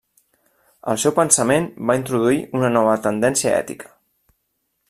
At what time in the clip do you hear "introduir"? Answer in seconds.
2.01-2.41